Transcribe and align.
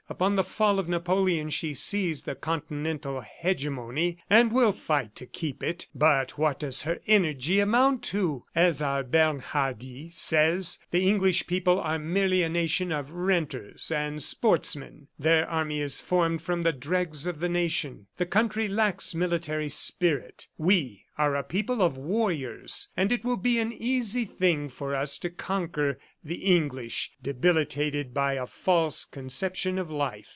Upon 0.09 0.35
the 0.35 0.43
fall 0.43 0.77
of 0.77 0.89
Napoleon 0.89 1.49
she 1.49 1.73
seized 1.73 2.25
the 2.25 2.35
continental 2.35 3.21
hegemony, 3.25 4.17
and 4.29 4.51
will 4.51 4.73
fight 4.73 5.15
to 5.15 5.25
keep 5.25 5.63
it. 5.63 5.87
But 5.95 6.37
what 6.37 6.59
does 6.59 6.81
her 6.81 6.99
energy 7.07 7.61
amount 7.61 8.03
to?... 8.11 8.43
As 8.53 8.81
our 8.81 9.03
Bernhardi 9.05 10.09
says, 10.11 10.79
the 10.91 11.07
English 11.09 11.47
people 11.47 11.79
are 11.79 11.97
merely 11.97 12.43
a 12.43 12.49
nation 12.49 12.91
of 12.91 13.09
renters 13.09 13.89
and 13.89 14.21
sportsmen. 14.21 15.07
Their 15.17 15.47
army 15.49 15.79
is 15.79 16.01
formed 16.01 16.41
from 16.41 16.63
the 16.63 16.73
dregs 16.73 17.25
of 17.25 17.39
the 17.39 17.49
nation. 17.49 18.07
The 18.17 18.25
country 18.25 18.67
lacks 18.67 19.15
military 19.15 19.69
spirit. 19.69 20.47
We 20.57 21.05
are 21.17 21.35
a 21.35 21.43
people 21.43 21.81
of 21.83 21.97
warriors, 21.97 22.87
and 22.97 23.11
it 23.11 23.23
will 23.23 23.37
be 23.37 23.59
an 23.59 23.71
easy 23.71 24.25
thing 24.25 24.67
for 24.69 24.95
us 24.95 25.17
to 25.19 25.29
conquer 25.29 25.99
the 26.23 26.35
English, 26.55 27.11
debilitated 27.21 28.13
by 28.13 28.33
a 28.33 28.47
false 28.47 29.05
conception 29.05 29.77
of 29.77 29.89
life." 29.91 30.25